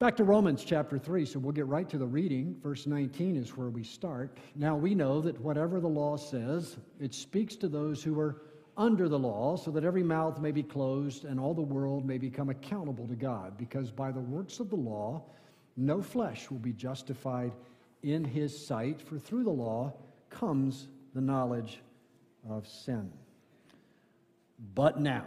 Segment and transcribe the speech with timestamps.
[0.00, 2.56] Back to Romans chapter 3, so we'll get right to the reading.
[2.62, 4.38] Verse 19 is where we start.
[4.56, 8.40] Now we know that whatever the law says, it speaks to those who are
[8.78, 12.16] under the law, so that every mouth may be closed and all the world may
[12.16, 13.58] become accountable to God.
[13.58, 15.22] Because by the works of the law,
[15.76, 17.52] no flesh will be justified
[18.02, 19.92] in his sight, for through the law
[20.30, 21.82] comes the knowledge
[22.48, 23.12] of sin.
[24.74, 25.26] But now,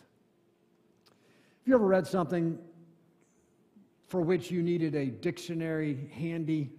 [1.61, 2.57] Have you ever read something
[4.07, 6.71] for which you needed a dictionary handy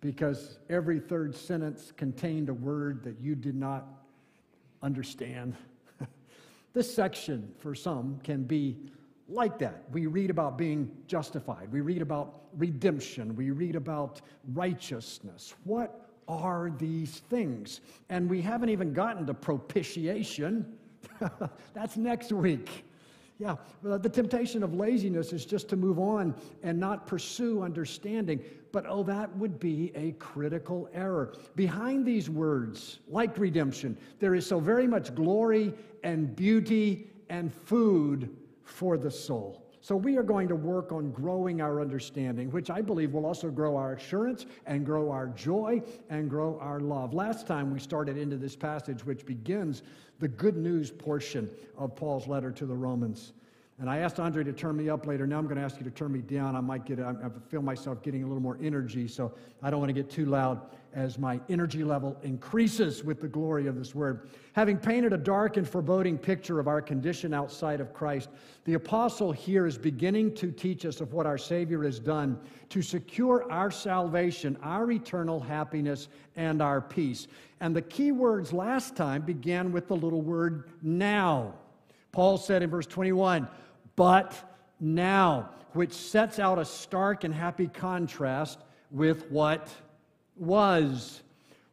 [0.00, 3.84] because every third sentence contained a word that you did not
[4.82, 5.54] understand?
[6.72, 8.78] this section, for some, can be
[9.28, 9.84] like that.
[9.92, 14.22] We read about being justified, we read about redemption, we read about
[14.54, 15.54] righteousness.
[15.64, 17.82] What are these things?
[18.08, 20.78] And we haven't even gotten to propitiation.
[21.74, 22.85] That's next week.
[23.38, 28.42] Yeah, the temptation of laziness is just to move on and not pursue understanding.
[28.72, 31.34] But oh, that would be a critical error.
[31.54, 38.34] Behind these words, like redemption, there is so very much glory and beauty and food
[38.64, 39.65] for the soul.
[39.86, 43.52] So we are going to work on growing our understanding, which I believe will also
[43.52, 47.14] grow our assurance and grow our joy and grow our love.
[47.14, 49.84] Last time we started into this passage, which begins
[50.18, 53.32] the good news portion of Paul's letter to the Romans.
[53.78, 55.26] And I asked Andre to turn me up later.
[55.26, 56.56] Now I'm going to ask you to turn me down.
[56.56, 57.14] I might get, I
[57.50, 60.62] feel myself getting a little more energy, so I don't want to get too loud
[60.94, 64.30] as my energy level increases with the glory of this word.
[64.54, 68.30] Having painted a dark and foreboding picture of our condition outside of Christ,
[68.64, 72.38] the apostle here is beginning to teach us of what our Savior has done
[72.70, 77.28] to secure our salvation, our eternal happiness, and our peace.
[77.60, 81.52] And the key words last time began with the little word now.
[82.12, 83.46] Paul said in verse 21,
[83.96, 84.34] but
[84.78, 88.58] now, which sets out a stark and happy contrast
[88.90, 89.68] with what
[90.36, 91.22] was.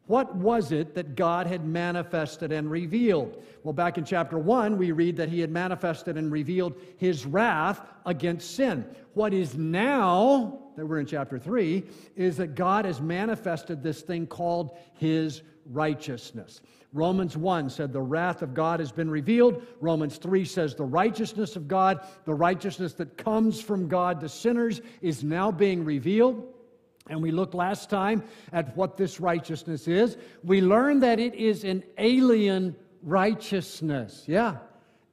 [0.06, 3.42] What was it that God had manifested and revealed?
[3.62, 7.80] Well, back in chapter 1, we read that he had manifested and revealed his wrath
[8.04, 8.84] against sin.
[9.14, 11.84] What is now, that we're in chapter 3,
[12.16, 15.40] is that God has manifested this thing called his
[15.70, 16.60] righteousness.
[16.92, 19.62] Romans 1 said the wrath of God has been revealed.
[19.80, 24.80] Romans 3 says the righteousness of God, the righteousness that comes from God to sinners,
[25.02, 26.54] is now being revealed.
[27.08, 30.16] And we looked last time at what this righteousness is.
[30.42, 34.24] We learned that it is an alien righteousness.
[34.26, 34.58] Yeah,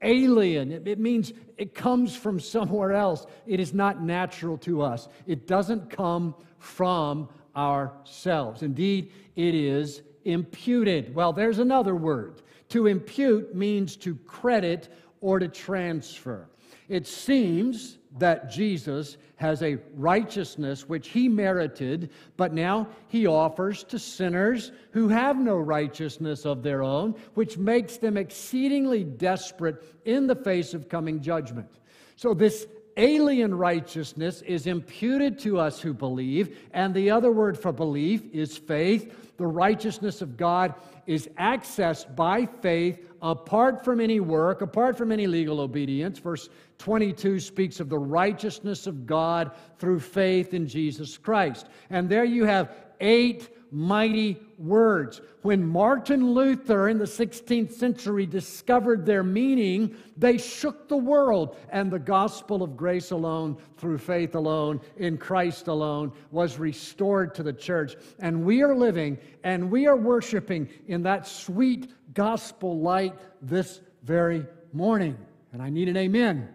[0.02, 0.72] alien.
[0.72, 3.26] It, it, means it comes from somewhere else.
[3.46, 8.62] It is not natural to us, it doesn't come from ourselves.
[8.62, 11.14] Indeed, it is imputed.
[11.16, 12.42] Well, there's another word.
[12.70, 14.90] To impute means to credit
[15.20, 16.48] or to transfer.
[16.88, 23.98] It seems that Jesus has a righteousness which he merited, but now he offers to
[23.98, 30.36] sinners who have no righteousness of their own, which makes them exceedingly desperate in the
[30.36, 31.80] face of coming judgment.
[32.18, 37.72] So, this alien righteousness is imputed to us who believe, and the other word for
[37.72, 40.76] belief is faith the righteousness of God
[41.08, 46.20] is accessed by faith apart from any work, apart from any legal obedience.
[46.20, 46.48] Verse
[46.78, 51.66] 22 speaks of the righteousness of God through faith in Jesus Christ.
[51.90, 55.22] And there you have eight mighty words.
[55.42, 61.90] When Martin Luther in the 16th century discovered their meaning, they shook the world, and
[61.90, 67.54] the gospel of grace alone, through faith alone, in Christ alone, was restored to the
[67.54, 67.96] church.
[68.20, 74.46] And we are living and we are worshiping in that sweet gospel light this very
[74.74, 75.18] morning.
[75.54, 76.50] And I need an amen.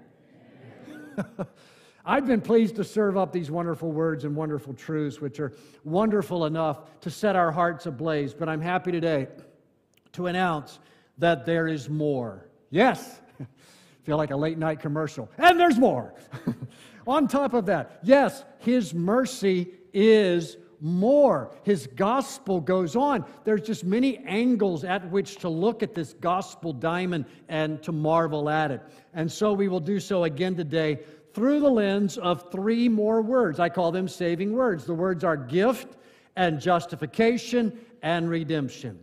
[1.18, 1.46] amen.
[2.08, 6.46] I've been pleased to serve up these wonderful words and wonderful truths, which are wonderful
[6.46, 8.32] enough to set our hearts ablaze.
[8.32, 9.26] But I'm happy today
[10.12, 10.78] to announce
[11.18, 12.46] that there is more.
[12.70, 13.20] Yes,
[14.04, 15.28] feel like a late night commercial.
[15.36, 16.14] And there's more.
[17.08, 21.50] On top of that, yes, His mercy is more.
[21.64, 23.24] His gospel goes on.
[23.44, 28.48] There's just many angles at which to look at this gospel diamond and to marvel
[28.48, 28.82] at it.
[29.14, 31.00] And so we will do so again today
[31.36, 33.60] through the lens of three more words.
[33.60, 34.86] I call them saving words.
[34.86, 35.98] The words are gift
[36.34, 38.98] and justification and redemption.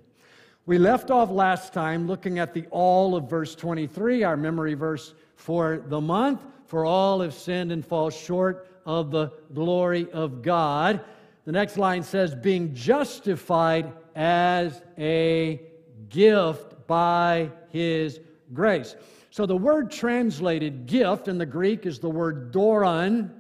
[0.66, 5.14] We left off last time looking at the all of verse 23, our memory verse
[5.36, 6.42] for the month.
[6.66, 11.02] For all have sinned and fall short of the glory of God.
[11.46, 15.62] The next line says, being justified as a
[16.10, 18.20] gift by his
[18.54, 18.96] grace.
[19.34, 23.32] So the word translated gift in the Greek is the word doron.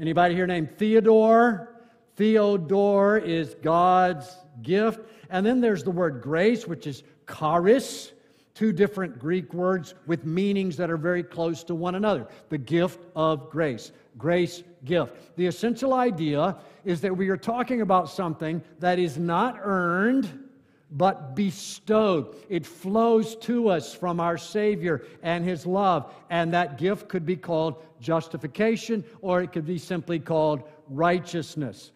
[0.00, 1.82] Anybody here named Theodore?
[2.16, 5.00] Theodore is God's gift.
[5.28, 8.12] And then there's the word grace, which is charis,
[8.54, 12.26] two different Greek words with meanings that are very close to one another.
[12.48, 13.92] The gift of grace.
[14.16, 15.36] Grace gift.
[15.36, 20.47] The essential idea is that we are talking about something that is not earned
[20.90, 22.34] but bestowed.
[22.48, 26.12] It flows to us from our Savior and His love.
[26.30, 31.92] And that gift could be called justification or it could be simply called righteousness.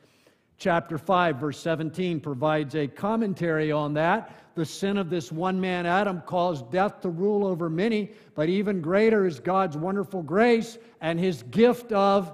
[0.58, 4.38] Chapter 5, verse 17 provides a commentary on that.
[4.54, 8.82] The sin of this one man, Adam, caused death to rule over many, but even
[8.82, 12.32] greater is God's wonderful grace and His gift of.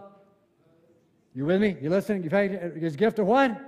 [1.35, 1.77] You with me?
[1.81, 2.25] You listening?
[2.25, 2.81] You paying?
[2.81, 3.68] his gift of what?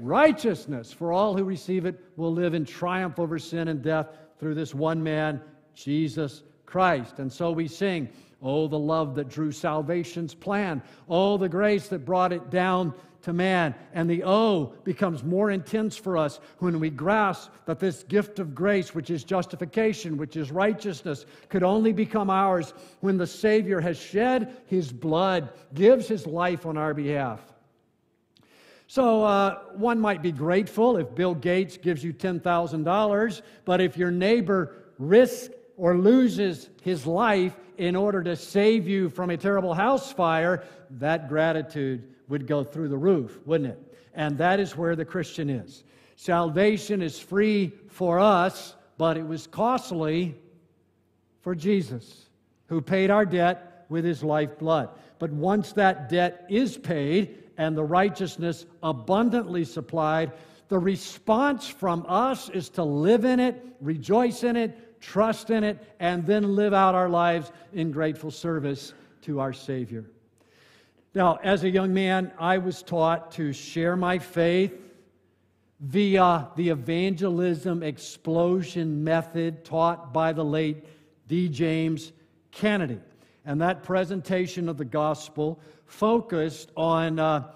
[0.00, 4.08] Righteousness for all who receive it will live in triumph over sin and death
[4.38, 5.40] through this one man,
[5.74, 7.18] Jesus Christ.
[7.18, 8.08] And so we sing,
[8.42, 10.82] Oh, the love that drew salvation's plan.
[11.08, 13.74] Oh, the grace that brought it down to man.
[13.92, 18.54] And the oh becomes more intense for us when we grasp that this gift of
[18.54, 23.98] grace, which is justification, which is righteousness, could only become ours when the Savior has
[23.98, 27.40] shed his blood, gives his life on our behalf.
[28.90, 34.10] So uh, one might be grateful if Bill Gates gives you $10,000, but if your
[34.10, 40.12] neighbor risks or loses his life in order to save you from a terrible house
[40.12, 40.64] fire,
[40.98, 43.96] that gratitude would go through the roof, wouldn't it?
[44.14, 45.84] And that is where the Christian is.
[46.16, 50.34] Salvation is free for us, but it was costly
[51.42, 52.26] for Jesus,
[52.66, 54.88] who paid our debt with his lifeblood.
[55.20, 60.32] But once that debt is paid, and the righteousness abundantly supplied.
[60.68, 65.78] The response from us is to live in it, rejoice in it, trust in it,
[66.00, 70.06] and then live out our lives in grateful service to our Savior.
[71.14, 74.72] Now, as a young man, I was taught to share my faith
[75.80, 80.86] via the evangelism explosion method taught by the late
[81.28, 81.50] D.
[81.50, 82.12] James
[82.52, 83.00] Kennedy.
[83.50, 87.50] And that presentation of the gospel focused on uh,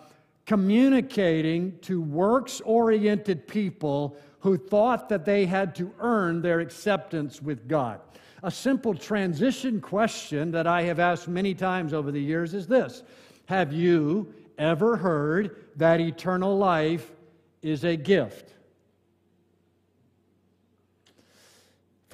[0.44, 7.68] communicating to works oriented people who thought that they had to earn their acceptance with
[7.68, 8.00] God.
[8.42, 13.04] A simple transition question that I have asked many times over the years is this
[13.44, 17.12] Have you ever heard that eternal life
[17.62, 18.53] is a gift?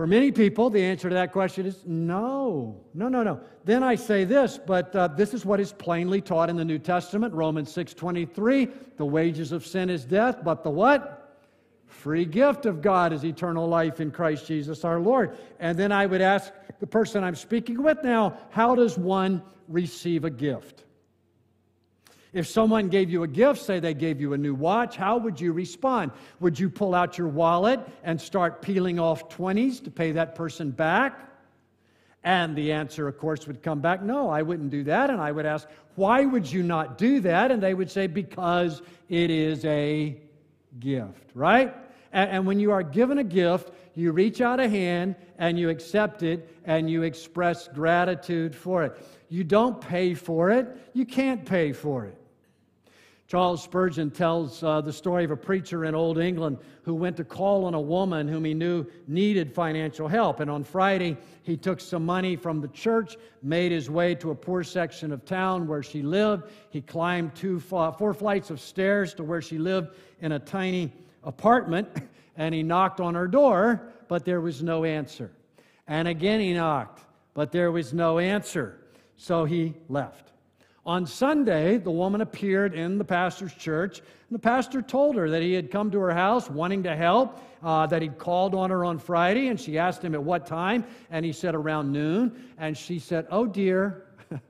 [0.01, 2.75] For many people, the answer to that question is no.
[2.95, 3.39] No, no, no.
[3.67, 6.79] Then I say this, but uh, this is what is plainly taught in the New
[6.79, 11.37] Testament, Romans 6:23, the wages of sin is death, but the what?
[11.85, 15.37] Free gift of God is eternal life in Christ Jesus our Lord.
[15.59, 20.25] And then I would ask the person I'm speaking with now, how does one receive
[20.25, 20.85] a gift?
[22.33, 25.41] If someone gave you a gift, say they gave you a new watch, how would
[25.41, 26.13] you respond?
[26.39, 30.71] Would you pull out your wallet and start peeling off 20s to pay that person
[30.71, 31.29] back?
[32.23, 35.11] And the answer, of course, would come back, no, I wouldn't do that.
[35.11, 37.51] And I would ask, why would you not do that?
[37.51, 40.17] And they would say, because it is a
[40.79, 41.75] gift, right?
[42.13, 45.69] And, and when you are given a gift, you reach out a hand and you
[45.69, 48.97] accept it and you express gratitude for it.
[49.31, 52.20] You don't pay for it, you can't pay for it.
[53.31, 57.23] Charles Spurgeon tells uh, the story of a preacher in Old England who went to
[57.23, 60.41] call on a woman whom he knew needed financial help.
[60.41, 64.35] And on Friday, he took some money from the church, made his way to a
[64.35, 66.51] poor section of town where she lived.
[66.71, 71.89] He climbed two, four flights of stairs to where she lived in a tiny apartment,
[72.37, 75.31] and he knocked on her door, but there was no answer.
[75.87, 78.81] And again, he knocked, but there was no answer.
[79.17, 80.30] So he left.
[80.91, 85.41] On Sunday, the woman appeared in the pastor's church, and the pastor told her that
[85.41, 88.85] he had come to her house wanting to help, uh, that he'd called on her
[88.85, 92.53] on Friday, and she asked him at what time, and he said around noon.
[92.59, 94.05] And she said, Oh dear,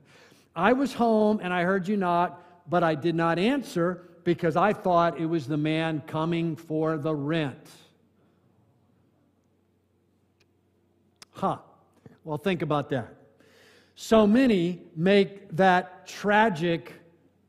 [0.55, 4.73] I was home and I heard you knock, but I did not answer because I
[4.73, 7.69] thought it was the man coming for the rent.
[11.33, 11.59] Huh.
[12.23, 13.20] Well, think about that.
[14.03, 16.91] So many make that tragic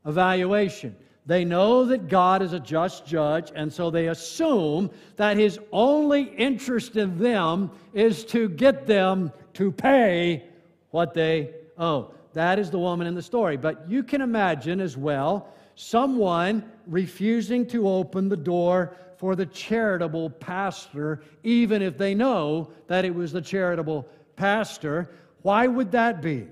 [0.05, 0.95] evaluation.
[1.25, 6.21] They know that God is a just judge, and so they assume that his only
[6.21, 10.45] interest in them is to get them to pay
[10.91, 12.13] what they owe.
[12.33, 13.57] That is the woman in the story.
[13.57, 20.29] But you can imagine as well someone refusing to open the door for the charitable
[20.29, 25.09] pastor, even if they know that it was the charitable pastor.
[25.43, 26.47] Why would that be?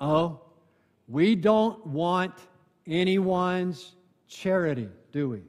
[0.00, 0.40] Oh,
[1.08, 2.34] we don't want
[2.86, 3.94] anyone's
[4.28, 5.42] charity, do we?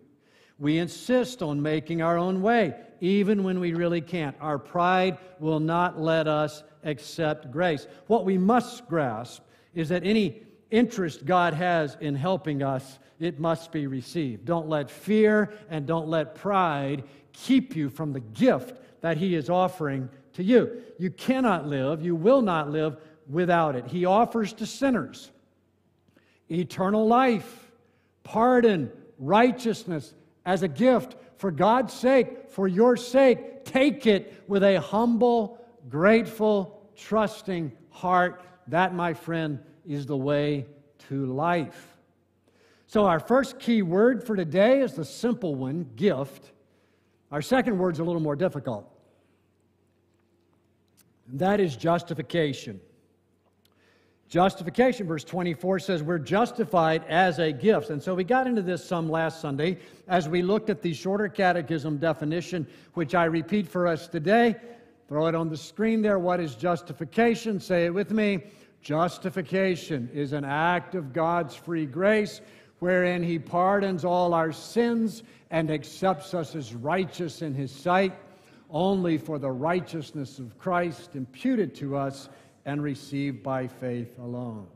[0.57, 4.35] We insist on making our own way, even when we really can't.
[4.41, 7.85] Our pride will not let us accept grace.
[8.07, 13.71] What we must grasp is that any interest God has in helping us, it must
[13.71, 14.45] be received.
[14.45, 19.49] Don't let fear and don't let pride keep you from the gift that He is
[19.49, 20.81] offering to you.
[20.97, 22.97] You cannot live, you will not live
[23.29, 23.87] without it.
[23.87, 25.31] He offers to sinners
[26.51, 27.71] eternal life,
[28.23, 30.13] pardon, righteousness
[30.45, 31.15] as a gift.
[31.37, 38.43] For God's sake, for your sake, take it with a humble, grateful, trusting heart.
[38.67, 40.65] That, my friend, is the way
[41.07, 41.97] to life.
[42.87, 46.51] So, our first key word for today is the simple one gift.
[47.31, 48.91] Our second word is a little more difficult.
[51.33, 52.79] That is justification.
[54.29, 57.89] Justification, verse 24 says, We're justified as a gift.
[57.89, 61.27] And so we got into this some last Sunday as we looked at the shorter
[61.27, 64.55] catechism definition, which I repeat for us today.
[65.07, 66.19] Throw it on the screen there.
[66.19, 67.59] What is justification?
[67.59, 68.43] Say it with me.
[68.81, 72.41] Justification is an act of God's free grace
[72.77, 78.13] wherein He pardons all our sins and accepts us as righteous in His sight
[78.69, 82.29] only for the righteousness of Christ imputed to us
[82.65, 84.67] and received by faith alone.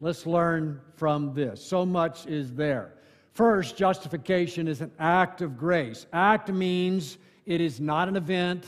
[0.00, 1.64] Let's learn from this.
[1.64, 2.94] So much is there.
[3.32, 6.06] First, justification is an act of grace.
[6.12, 8.64] Act means it is not an event,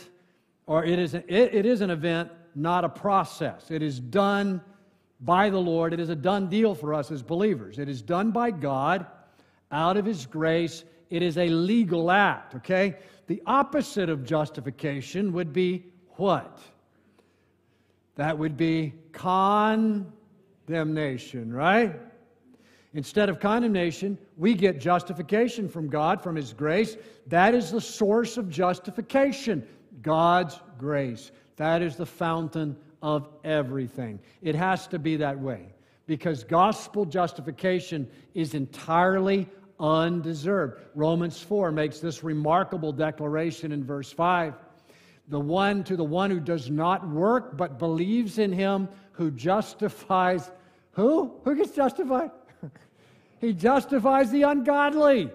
[0.67, 3.71] or it is, an, it, it is an event, not a process.
[3.71, 4.61] It is done
[5.21, 5.93] by the Lord.
[5.93, 7.79] It is a done deal for us as believers.
[7.79, 9.07] It is done by God
[9.73, 10.85] out of His grace.
[11.11, 12.97] It is a legal act, okay?
[13.27, 15.85] The opposite of justification would be
[16.17, 16.61] what?
[18.15, 22.01] That would be condemnation, right?
[22.95, 26.97] Instead of condemnation, we get justification from God, from His grace.
[27.27, 29.67] That is the source of justification,
[30.03, 31.31] God's grace.
[31.57, 34.21] That is the fountain of everything.
[34.43, 35.67] It has to be that way
[36.07, 39.49] because gospel justification is entirely
[39.81, 40.81] undeserved.
[40.95, 44.55] Romans 4 makes this remarkable declaration in verse 5
[45.29, 50.51] the one to the one who does not work but believes in him who justifies
[50.93, 51.33] who?
[51.45, 52.31] Who gets justified?
[53.41, 55.31] he justifies the ungodly.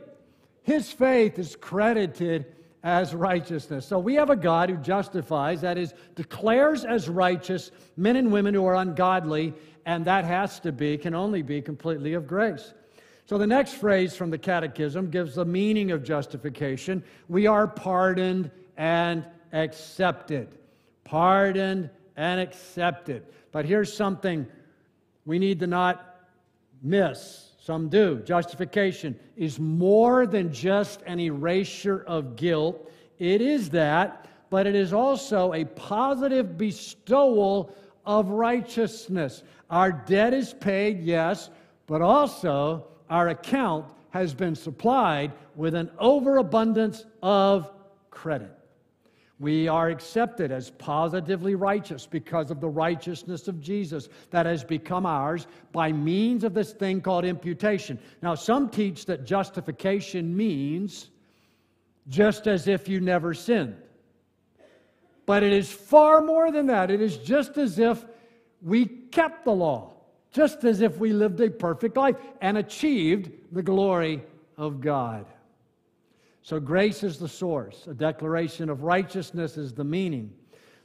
[0.63, 3.85] His faith is credited as righteousness.
[3.85, 8.53] So we have a God who justifies, that is, declares as righteous men and women
[8.53, 9.53] who are ungodly,
[9.85, 12.73] and that has to be, can only be completely of grace.
[13.27, 17.03] So the next phrase from the Catechism gives the meaning of justification.
[17.27, 20.59] We are pardoned and accepted.
[21.03, 23.25] Pardoned and accepted.
[23.51, 24.45] But here's something
[25.25, 26.27] we need to not
[26.83, 27.53] miss.
[27.59, 28.19] Some do.
[28.19, 32.91] Justification is more than just an erasure of guilt.
[33.17, 39.41] It is that, but it is also a positive bestowal of righteousness.
[39.71, 41.49] Our debt is paid, yes,
[41.87, 47.71] but also our account has been supplied with an overabundance of
[48.09, 48.51] credit.
[49.39, 55.05] We are accepted as positively righteous because of the righteousness of Jesus that has become
[55.05, 57.99] ours by means of this thing called imputation.
[58.21, 61.09] Now, some teach that justification means
[62.07, 63.75] just as if you never sinned.
[65.25, 66.89] But it is far more than that.
[66.89, 68.05] It is just as if
[68.61, 69.94] we kept the law,
[70.35, 74.21] just as if we lived a perfect life and achieved the glory
[74.57, 75.25] of God.
[76.41, 80.31] So grace is the source, a declaration of righteousness is the meaning.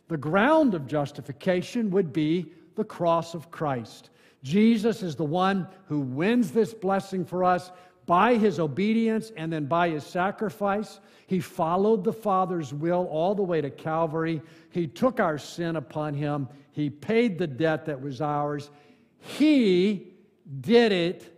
[0.09, 4.11] The ground of justification would be the cross of Christ.
[4.43, 7.73] Jesus is the one who wins this blessing for us
[8.07, 11.01] by his obedience and then by his sacrifice.
[11.27, 14.41] He followed the Father's will all the way to Calvary.
[14.71, 16.49] He took our sin upon him.
[16.73, 18.71] He paid the debt that was ours.
[19.21, 20.15] He
[20.61, 21.37] did it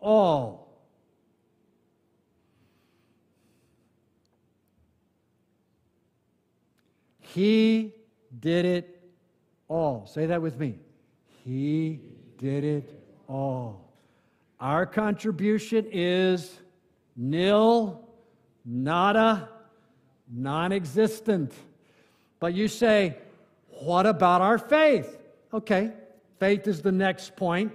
[0.00, 0.62] all.
[7.20, 7.94] He
[8.38, 9.02] did it
[9.68, 10.06] all.
[10.06, 10.78] Say that with me.
[11.44, 12.00] He
[12.36, 13.92] did it all.
[14.60, 16.60] Our contribution is
[17.16, 18.06] nil,
[18.64, 19.48] nada,
[20.30, 21.52] non existent.
[22.38, 23.16] But you say,
[23.80, 25.18] what about our faith?
[25.54, 25.92] Okay,
[26.42, 27.70] faith is the next point.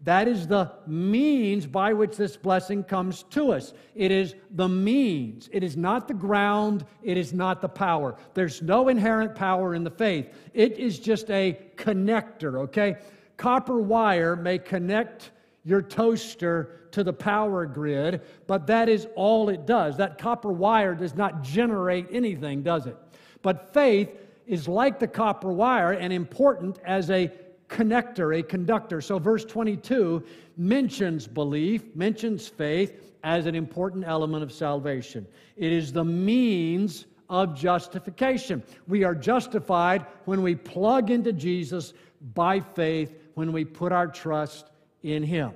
[0.00, 3.72] That is the means by which this blessing comes to us.
[3.94, 5.48] It is the means.
[5.52, 6.84] It is not the ground.
[7.04, 8.16] It is not the power.
[8.34, 10.26] There's no inherent power in the faith.
[10.54, 12.96] It is just a connector, okay?
[13.36, 15.30] Copper wire may connect
[15.64, 19.96] your toaster to the power grid, but that is all it does.
[19.98, 22.96] That copper wire does not generate anything, does it?
[23.42, 24.08] But faith
[24.48, 27.30] is like the copper wire and important as a
[27.70, 29.00] connector, a conductor.
[29.00, 30.22] So, verse 22
[30.56, 35.26] mentions belief, mentions faith as an important element of salvation.
[35.56, 38.62] It is the means of justification.
[38.88, 41.94] We are justified when we plug into Jesus
[42.34, 44.66] by faith, when we put our trust
[45.02, 45.52] in Him.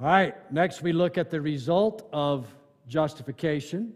[0.00, 2.52] All right, next we look at the result of
[2.88, 3.92] justification.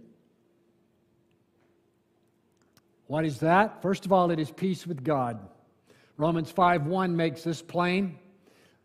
[3.09, 3.83] What is that?
[3.83, 5.41] First of all, it is peace with God.
[6.19, 8.19] Romans 5 1 makes this plain.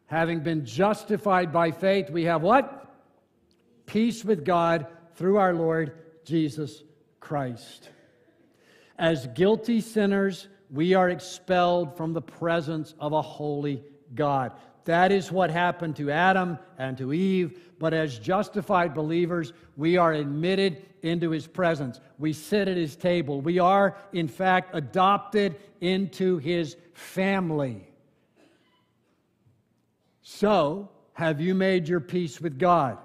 [0.06, 2.80] Having been justified by faith, we have what?
[3.88, 4.86] Peace with God
[5.16, 6.84] through our Lord Jesus
[7.20, 7.90] Christ.
[9.00, 14.54] As guilty sinners, we are expelled from the presence of a holy God.
[14.86, 17.60] That is what happened to Adam and to Eve.
[17.80, 22.00] But as justified believers, we are admitted into his presence.
[22.20, 23.42] We sit at his table.
[23.42, 27.88] We are, in fact, adopted into his family.
[30.22, 32.98] So, have you made your peace with God?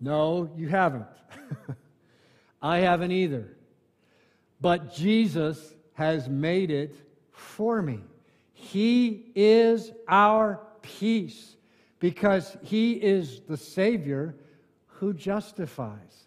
[0.00, 1.06] No, you haven't.
[2.62, 3.57] I haven't either.
[4.60, 6.94] But Jesus has made it
[7.32, 8.00] for me.
[8.52, 11.56] He is our peace
[12.00, 14.34] because He is the Savior
[14.86, 16.26] who justifies.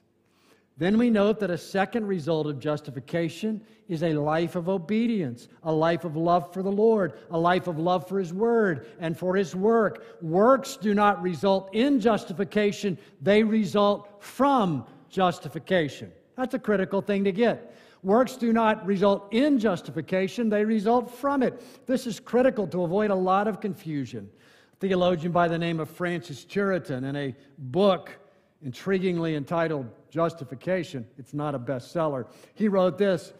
[0.77, 5.71] Then we note that a second result of justification is a life of obedience, a
[5.71, 9.35] life of love for the Lord, a life of love for His Word and for
[9.35, 10.03] His work.
[10.21, 16.11] Works do not result in justification, they result from justification.
[16.35, 17.75] That's a critical thing to get.
[18.03, 21.61] Works do not result in justification, they result from it.
[21.85, 24.29] This is critical to avoid a lot of confusion.
[24.73, 28.11] A theologian by the name of Francis Turretin, in a book
[28.65, 33.33] intriguingly entitled Justification, it's not a bestseller, he wrote this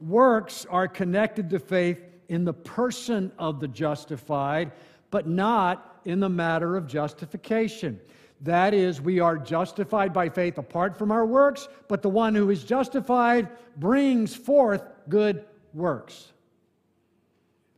[0.00, 4.72] Works are connected to faith in the person of the justified,
[5.10, 8.00] but not in the matter of justification.
[8.40, 12.50] That is, we are justified by faith apart from our works, but the one who
[12.50, 16.32] is justified brings forth good works.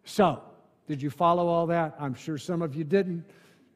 [0.04, 0.42] So,
[0.86, 1.96] did you follow all that?
[1.98, 3.24] I'm sure some of you didn't.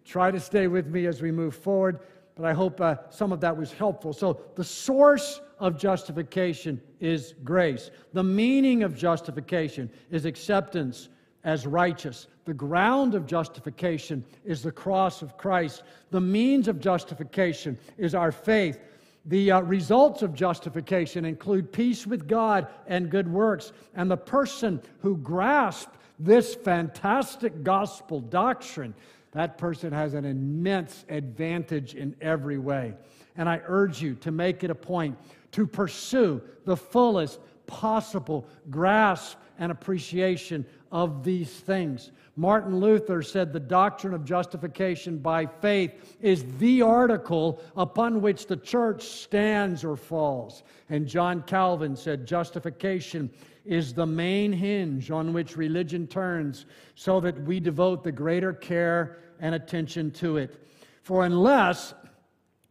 [0.05, 2.01] Try to stay with me as we move forward,
[2.35, 4.13] but I hope uh, some of that was helpful.
[4.13, 7.91] So, the source of justification is grace.
[8.13, 11.09] The meaning of justification is acceptance
[11.45, 12.27] as righteous.
[12.45, 15.83] The ground of justification is the cross of Christ.
[16.11, 18.79] The means of justification is our faith.
[19.27, 23.73] The uh, results of justification include peace with God and good works.
[23.95, 28.95] And the person who grasps this fantastic gospel doctrine,
[29.33, 32.95] that person has an immense advantage in every way.
[33.37, 35.17] And I urge you to make it a point
[35.53, 42.11] to pursue the fullest possible grasp and appreciation of these things.
[42.35, 48.57] Martin Luther said the doctrine of justification by faith is the article upon which the
[48.57, 50.63] church stands or falls.
[50.89, 53.31] And John Calvin said justification
[53.67, 59.19] is the main hinge on which religion turns so that we devote the greater care
[59.39, 60.67] and attention to it.
[61.03, 61.93] For unless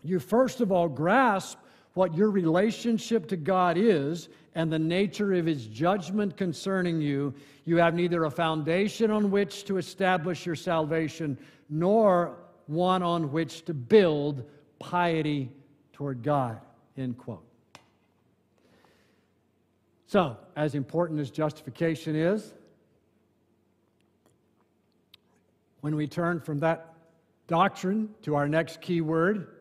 [0.03, 1.58] you first of all grasp
[1.93, 7.33] what your relationship to God is and the nature of his judgment concerning you,
[7.65, 11.37] you have neither a foundation on which to establish your salvation
[11.69, 14.43] nor one on which to build
[14.79, 15.49] piety
[15.93, 16.59] toward God.
[16.97, 17.43] End quote.
[20.07, 22.53] So, as important as justification is,
[25.81, 26.93] when we turn from that
[27.47, 29.58] doctrine to our next key word,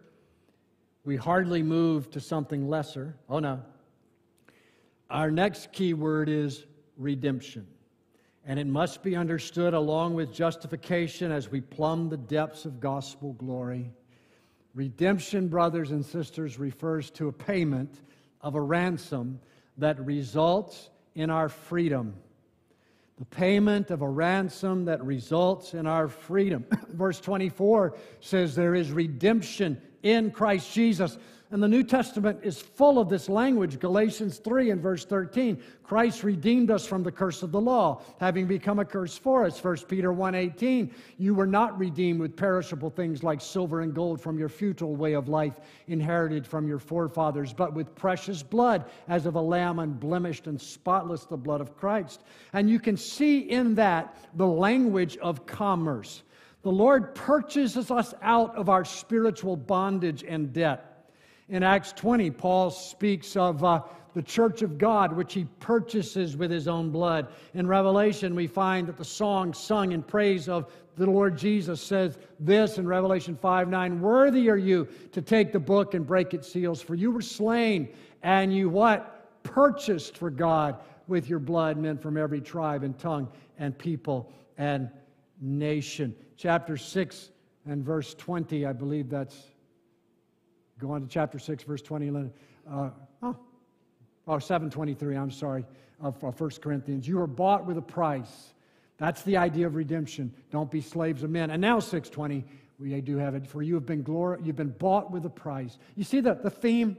[1.09, 3.16] we hardly move to something lesser.
[3.31, 3.62] Oh no.
[5.09, 6.66] Our next key word is
[6.99, 7.66] redemption.
[8.44, 13.33] And it must be understood along with justification as we plumb the depths of gospel
[13.33, 13.90] glory.
[14.75, 18.03] Redemption, brothers and sisters, refers to a payment
[18.42, 19.40] of a ransom
[19.79, 22.14] that results in our freedom.
[23.16, 26.66] The payment of a ransom that results in our freedom.
[26.90, 31.18] Verse 24 says there is redemption in Christ Jesus
[31.50, 33.78] and the New Testament is full of this language.
[33.78, 35.62] Galatians 3 and verse 13.
[35.82, 39.58] Christ redeemed us from the curse of the law, having become a curse for us.
[39.58, 40.90] 1 Peter 1:18.
[41.16, 45.14] You were not redeemed with perishable things like silver and gold from your futile way
[45.14, 50.48] of life inherited from your forefathers, but with precious blood, as of a lamb unblemished
[50.48, 52.24] and spotless, the blood of Christ.
[52.52, 56.22] And you can see in that the language of commerce.
[56.68, 61.09] The Lord purchases us out of our spiritual bondage and debt.
[61.48, 63.81] In Acts 20, Paul speaks of uh,
[64.12, 67.28] the church of God, which he purchases with his own blood.
[67.54, 72.18] In Revelation, we find that the song sung in praise of the Lord Jesus says
[72.38, 76.52] this in Revelation 5 9 Worthy are you to take the book and break its
[76.52, 77.88] seals, for you were slain,
[78.22, 79.42] and you what?
[79.42, 80.76] Purchased for God
[81.07, 83.26] with your blood men from every tribe and tongue
[83.59, 84.90] and people and
[85.40, 86.14] nation.
[86.37, 87.31] Chapter 6
[87.66, 89.37] and verse 20, I believe that's
[90.79, 92.31] Go on to chapter 6, verse 20.
[92.70, 92.90] Uh,
[93.22, 93.37] oh,
[94.29, 95.64] oh, 723, I'm sorry,
[96.01, 97.09] of, of 1 Corinthians.
[97.09, 98.55] You are bought with a price.
[98.96, 100.33] That's the idea of redemption.
[100.51, 101.51] Don't be slaves of men.
[101.51, 102.44] And now 620,
[102.79, 103.46] we do have it.
[103.46, 105.79] For you have been glor- you've been bought with a price.
[105.96, 106.96] You see the, the theme?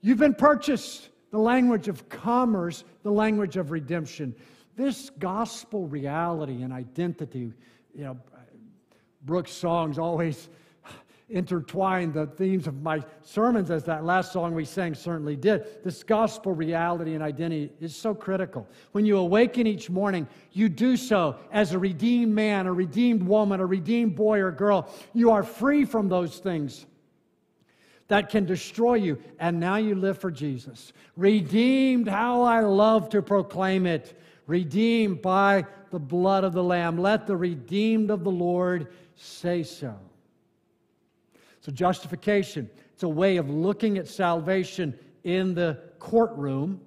[0.00, 1.08] You've been purchased.
[1.30, 4.34] The language of commerce, the language of redemption.
[4.76, 7.52] This gospel reality and identity,
[7.94, 8.18] you know,
[9.24, 10.48] Brooks' songs always
[11.30, 15.82] intertwine the themes of my sermons, as that last song we sang certainly did.
[15.82, 18.68] This gospel reality and identity is so critical.
[18.92, 23.60] When you awaken each morning, you do so as a redeemed man, a redeemed woman,
[23.60, 24.88] a redeemed boy or girl.
[25.14, 26.84] You are free from those things
[28.08, 30.92] that can destroy you, and now you live for Jesus.
[31.16, 34.18] Redeemed, how I love to proclaim it.
[34.46, 36.98] Redeemed by the blood of the Lamb.
[36.98, 39.94] Let the redeemed of the Lord say so.
[41.60, 46.80] So, justification, it's a way of looking at salvation in the courtroom.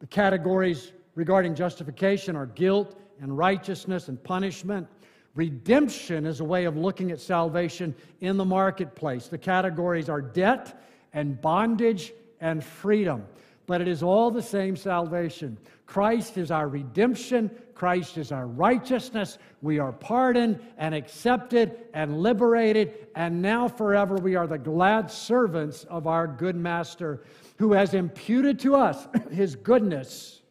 [0.00, 4.86] The categories regarding justification are guilt and righteousness and punishment.
[5.34, 9.28] Redemption is a way of looking at salvation in the marketplace.
[9.28, 10.82] The categories are debt
[11.12, 13.24] and bondage and freedom
[13.70, 15.56] but it is all the same salvation.
[15.86, 19.38] Christ is our redemption, Christ is our righteousness.
[19.62, 25.84] We are pardoned and accepted and liberated, and now forever we are the glad servants
[25.84, 27.22] of our good Master
[27.58, 30.42] who has imputed to us his goodness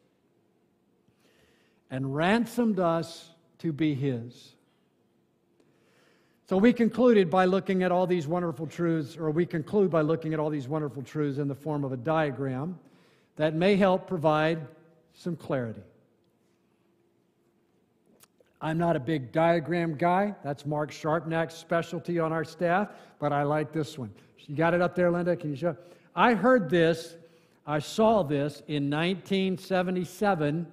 [1.92, 4.56] and ransomed us to be his.
[6.48, 10.34] So we concluded by looking at all these wonderful truths, or we conclude by looking
[10.34, 12.80] at all these wonderful truths in the form of a diagram
[13.40, 14.68] that may help provide
[15.14, 15.80] some clarity.
[18.60, 20.36] I'm not a big diagram guy.
[20.44, 24.12] That's Mark Sharpnack's specialty on our staff, but I like this one.
[24.46, 25.38] You got it up there, Linda?
[25.38, 25.78] Can you show?
[26.14, 27.16] I heard this,
[27.66, 30.68] I saw this in 1977,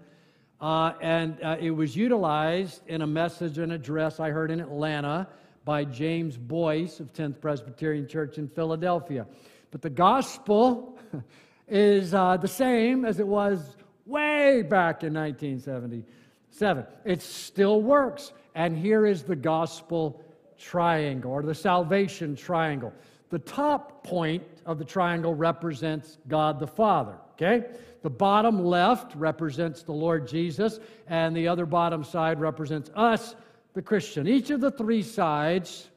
[0.60, 5.28] uh, and uh, it was utilized in a message and address I heard in Atlanta
[5.64, 9.24] by James Boice of 10th Presbyterian Church in Philadelphia.
[9.70, 10.98] But the gospel
[11.68, 16.86] is uh, the same as it was way back in 1977.
[17.04, 18.32] It still works.
[18.54, 20.24] And here is the gospel
[20.58, 22.92] triangle or the salvation triangle.
[23.28, 27.66] The top point of the triangle represents God the Father, okay?
[28.02, 33.34] The bottom left represents the Lord Jesus, and the other bottom side represents us,
[33.74, 34.28] the Christian.
[34.28, 35.90] Each of the three sides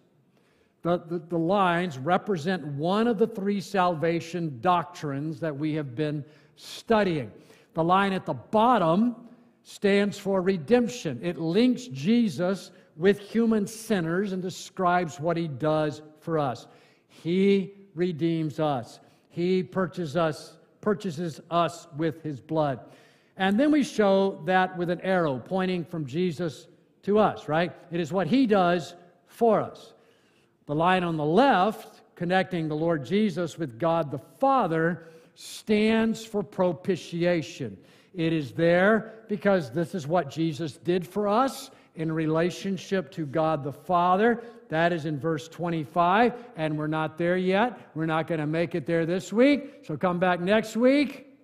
[0.98, 6.24] the, the, the, lines represent one of the three salvation doctrines that we have been
[6.56, 7.32] studying.
[7.74, 9.16] The line at the bottom
[9.64, 16.40] stands for redemption, it links Jesus with human sinners and describes what he does for
[16.40, 16.68] us.
[17.08, 19.00] He redeems us,
[19.30, 22.80] he purchases us, purchases us with his blood.
[23.38, 26.68] And then we show that with an arrow pointing from Jesus
[27.04, 27.72] to us, right?
[27.92, 28.96] It is what he does
[29.28, 29.94] for us.
[30.70, 36.44] The line on the left, connecting the Lord Jesus with God the Father, stands for
[36.44, 37.76] propitiation.
[38.14, 43.64] It is there because this is what Jesus did for us in relationship to God
[43.64, 44.44] the Father.
[44.68, 47.90] That is in verse 25, and we're not there yet.
[47.96, 49.86] We're not going to make it there this week.
[49.88, 51.36] So come back next week.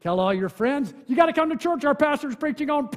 [0.00, 1.84] Tell all your friends, you got to come to church.
[1.84, 2.90] Our pastor's preaching on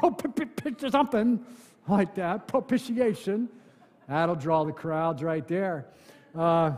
[0.90, 1.46] something
[1.88, 3.48] like that, propitiation.
[4.12, 5.86] That'll draw the crowds right there.
[6.36, 6.74] Uh,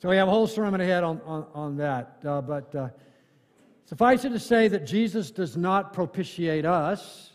[0.00, 2.16] so we have a whole sermon ahead on, on, on that.
[2.24, 2.88] Uh, but uh,
[3.84, 7.32] suffice it to say that Jesus does not propitiate us,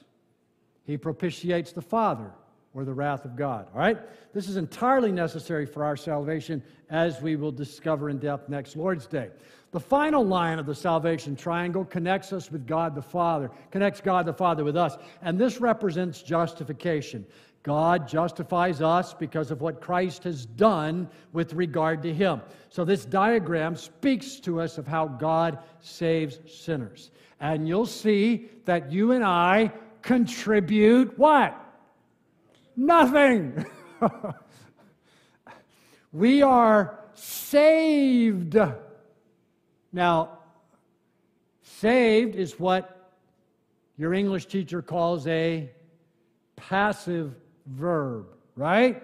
[0.84, 2.32] he propitiates the Father
[2.74, 3.68] or the wrath of God.
[3.72, 4.00] All right?
[4.34, 9.06] This is entirely necessary for our salvation, as we will discover in depth next Lord's
[9.06, 9.30] Day.
[9.70, 14.26] The final line of the salvation triangle connects us with God the Father, connects God
[14.26, 17.24] the Father with us, and this represents justification.
[17.68, 22.42] God justifies us because of what Christ has done with regard to him.
[22.70, 27.12] So, this diagram speaks to us of how God saves sinners.
[27.42, 31.62] And you'll see that you and I contribute what?
[32.78, 33.66] Nothing.
[36.14, 38.56] we are saved.
[39.92, 40.38] Now,
[41.64, 43.12] saved is what
[43.98, 45.70] your English teacher calls a
[46.56, 47.36] passive
[47.68, 49.04] verb, right?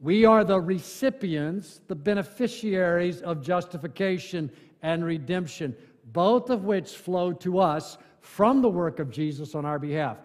[0.00, 4.50] We are the recipients, the beneficiaries of justification
[4.82, 5.74] and redemption,
[6.12, 10.18] both of which flow to us from the work of Jesus on our behalf.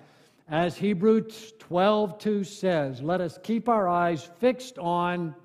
[0.50, 5.36] As Hebrews 12:2 says, let us keep our eyes fixed on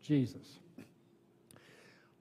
[0.00, 0.60] Jesus,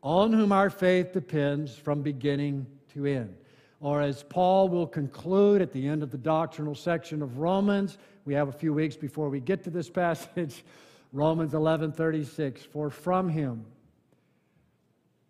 [0.02, 3.36] on whom our faith depends from beginning to end.
[3.80, 8.34] Or as Paul will conclude at the end of the doctrinal section of Romans, we
[8.34, 10.63] have a few weeks before we get to this passage,
[11.13, 13.65] Romans 11:36, for from him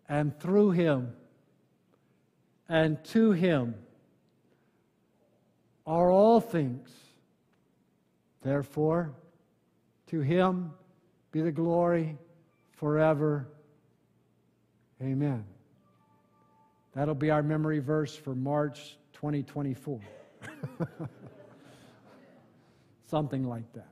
[0.08, 1.12] and through him
[2.68, 3.74] and to him
[5.86, 6.90] are all things.
[8.42, 9.14] Therefore,
[10.08, 10.72] to him
[11.32, 12.16] be the glory
[12.72, 13.48] forever.
[15.00, 15.44] Amen.
[16.94, 20.00] That'll be our memory verse for March 2024.
[23.12, 23.88] Something like that.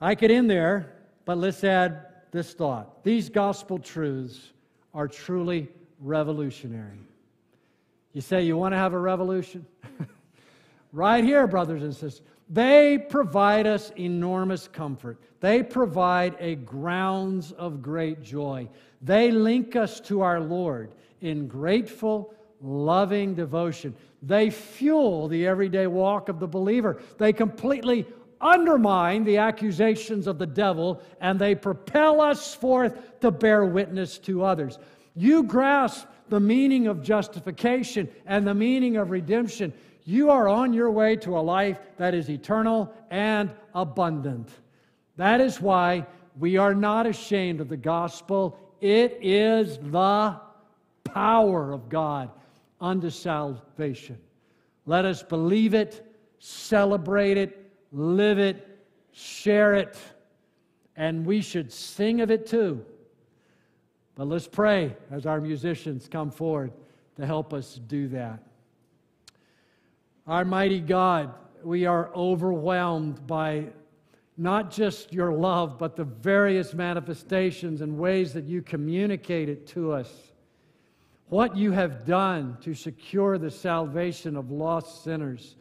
[0.00, 0.92] I could end there,
[1.24, 3.02] but let's add this thought.
[3.02, 4.52] These gospel truths
[4.94, 5.66] are truly
[5.98, 7.00] revolutionary.
[8.12, 9.66] You say you want to have a revolution?
[10.92, 12.22] right here, brothers and sisters.
[12.48, 15.18] They provide us enormous comfort.
[15.40, 18.68] They provide a grounds of great joy.
[19.02, 23.94] They link us to our Lord in grateful, loving devotion.
[24.22, 27.00] They fuel the everyday walk of the believer.
[27.18, 28.06] They completely
[28.40, 34.44] undermine the accusations of the devil and they propel us forth to bear witness to
[34.44, 34.78] others.
[35.14, 39.72] You grasp the meaning of justification and the meaning of redemption,
[40.04, 44.48] you are on your way to a life that is eternal and abundant.
[45.16, 46.06] That is why
[46.38, 48.58] we are not ashamed of the gospel.
[48.80, 50.40] It is the
[51.04, 52.30] power of God
[52.80, 54.18] unto salvation.
[54.86, 56.04] Let us believe it,
[56.38, 58.66] celebrate it, live it,
[59.12, 59.96] share it,
[60.96, 62.84] and we should sing of it too.
[64.14, 66.72] But let's pray as our musicians come forward
[67.16, 68.42] to help us do that.
[70.26, 73.66] Our mighty God, we are overwhelmed by
[74.36, 79.92] not just your love, but the various manifestations and ways that you communicate it to
[79.92, 80.29] us.
[81.30, 85.54] What you have done to secure the salvation of lost sinners.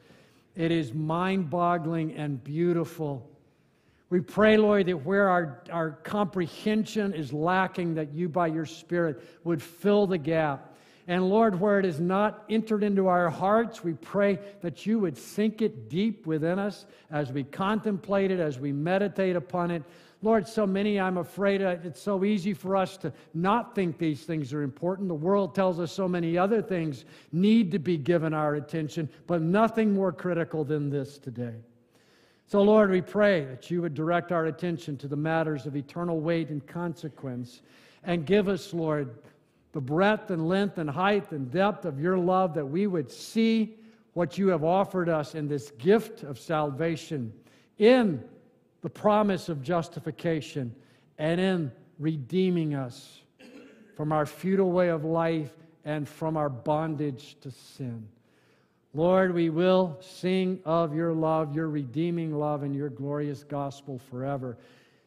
[0.55, 3.29] It is mind boggling and beautiful.
[4.09, 9.21] We pray, Lord, that where our, our comprehension is lacking, that you by your Spirit
[9.43, 10.75] would fill the gap.
[11.07, 15.19] And Lord, where it is not entered into our hearts, we pray that you would
[15.19, 19.83] sink it deep within us as we contemplate it, as we meditate upon it.
[20.21, 24.51] Lord, so many, I'm afraid it's so easy for us to not think these things
[24.51, 25.07] are important.
[25.07, 29.41] The world tells us so many other things need to be given our attention, but
[29.41, 31.55] nothing more critical than this today.
[32.47, 36.19] So, Lord, we pray that you would direct our attention to the matters of eternal
[36.19, 37.61] weight and consequence
[38.03, 39.19] and give us, Lord,
[39.71, 43.77] the breadth and length and height and depth of your love that we would see
[44.13, 47.31] what you have offered us in this gift of salvation,
[47.77, 48.21] in
[48.81, 50.73] the promise of justification,
[51.17, 53.21] and in redeeming us
[53.95, 55.51] from our futile way of life
[55.83, 58.07] and from our bondage to sin.
[58.93, 64.57] Lord, we will sing of your love, your redeeming love, and your glorious gospel forever.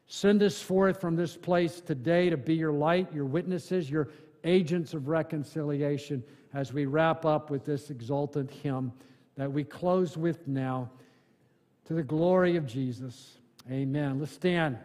[0.06, 4.08] Send us forth from this place today to be your light, your witnesses, your
[4.44, 6.22] agents of reconciliation
[6.54, 8.92] as we wrap up with this exultant hymn
[9.36, 10.90] that we close with now
[11.86, 13.38] to the glory of Jesus.
[13.70, 14.18] Amen.
[14.18, 14.78] Let's stand.